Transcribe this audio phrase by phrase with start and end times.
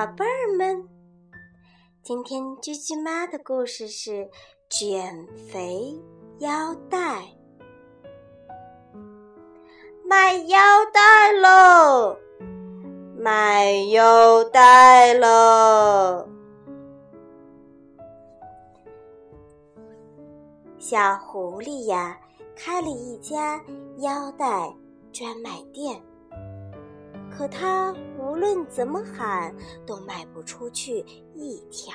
[0.00, 0.88] 宝贝儿们，
[2.02, 4.30] 今天居居妈的故事是
[4.70, 5.94] 减肥
[6.38, 7.22] 腰带。
[10.02, 10.58] 买腰
[10.90, 12.16] 带喽！
[13.14, 16.26] 买腰带喽！
[20.78, 22.18] 小狐狸呀，
[22.56, 23.62] 开了一家
[23.98, 24.74] 腰带
[25.12, 26.00] 专卖店。
[27.30, 27.94] 可他
[28.30, 29.52] 无论怎么喊，
[29.84, 31.92] 都卖不出去一条。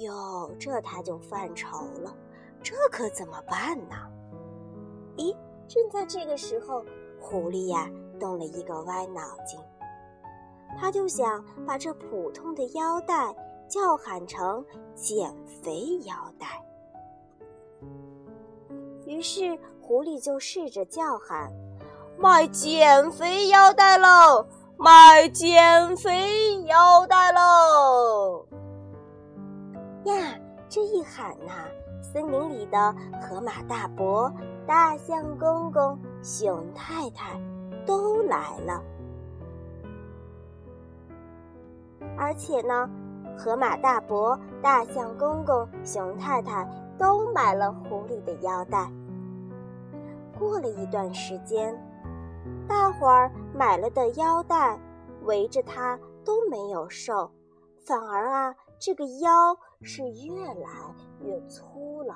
[0.00, 2.14] 哟，这他就犯愁了，
[2.62, 3.96] 这可怎么办呢？
[5.16, 5.34] 咦，
[5.66, 6.84] 正在这个时候，
[7.18, 7.90] 狐狸呀
[8.20, 9.58] 动了一个歪脑筋，
[10.78, 13.34] 他就想把这普通的腰带
[13.66, 14.62] 叫喊成
[14.94, 16.62] 减肥腰带。
[19.06, 21.50] 于是，狐狸就试着叫喊。
[22.18, 24.44] 卖减肥腰带喽！
[24.80, 28.46] 买减肥腰带喽！
[30.04, 31.52] 呀，这一喊呐，
[32.00, 34.32] 森林里的河马大伯、
[34.68, 37.40] 大象公公、熊太太
[37.84, 38.80] 都来了。
[42.16, 42.88] 而且呢，
[43.36, 46.64] 河马大伯、大象公公、熊太太
[46.96, 48.88] 都买了狐狸的腰带。
[50.38, 51.76] 过了一段时间。
[52.68, 54.78] 大伙儿买了的腰带，
[55.24, 57.30] 围着它都没有瘦，
[57.84, 60.68] 反而啊，这个腰是越来
[61.20, 62.14] 越粗了。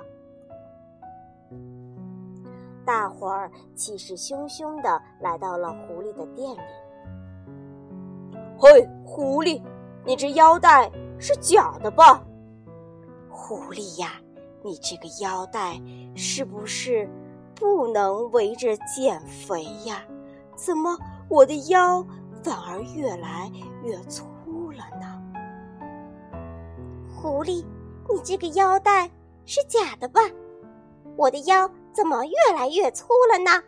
[2.84, 6.60] 大伙儿气势汹汹的来到了狐狸的店里。
[8.58, 9.62] 嘿，狐狸，
[10.04, 12.22] 你这腰带是假的吧？
[13.30, 14.20] 狐狸呀，
[14.62, 15.80] 你这个腰带
[16.14, 17.08] 是不是
[17.54, 20.04] 不能围着减肥呀？
[20.64, 20.96] 怎么，
[21.28, 22.06] 我的腰
[22.40, 23.50] 反而越来
[23.82, 25.20] 越粗了呢？
[27.12, 27.64] 狐狸，
[28.08, 29.10] 你这个腰带
[29.44, 30.20] 是假的吧？
[31.16, 33.60] 我的腰怎么越来越粗了呢？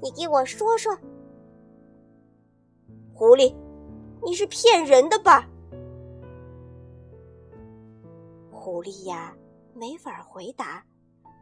[0.00, 0.96] 你给我说说。
[3.12, 3.54] 狐狸，
[4.24, 5.46] 你是骗人的吧？
[8.50, 9.36] 狐狸呀，
[9.74, 10.82] 没法回答，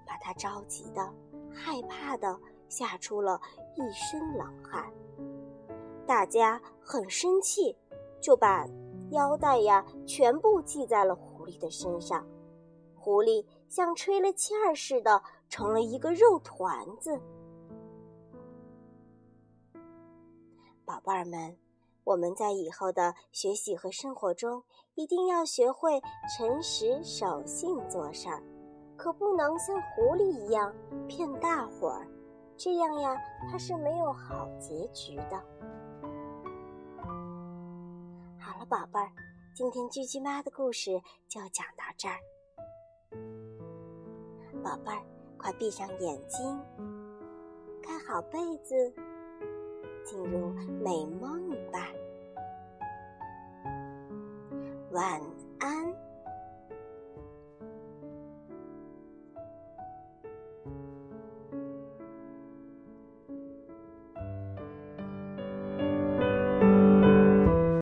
[0.04, 1.08] 把他着急的、
[1.54, 2.36] 害怕的。
[2.68, 3.40] 吓出了
[3.74, 4.92] 一身冷汗，
[6.06, 7.76] 大家很生气，
[8.20, 8.66] 就把
[9.10, 12.26] 腰带呀全部系在了狐狸的身上。
[12.94, 17.18] 狐狸像吹了气儿似的，成了一个肉团子。
[20.84, 21.56] 宝贝儿们，
[22.04, 24.62] 我们在以后的学习和生活中，
[24.94, 26.02] 一定要学会
[26.36, 28.42] 诚实守信做事儿，
[28.96, 30.74] 可不能像狐狸一样
[31.06, 32.06] 骗大伙儿。
[32.58, 33.16] 这样呀，
[33.48, 35.40] 他是没有好结局的。
[38.36, 39.08] 好了，宝贝儿，
[39.54, 42.18] 今天居居妈的故事就讲到这儿。
[44.60, 45.00] 宝贝儿，
[45.38, 46.60] 快闭上眼睛，
[47.80, 48.92] 盖好被子，
[50.04, 50.48] 进入
[50.82, 51.86] 美梦吧。
[54.90, 55.22] 晚
[55.60, 55.97] 安。